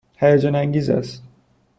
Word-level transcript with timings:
هیجان 0.17 0.55
انگیز 0.55 0.89
است. 0.89 1.23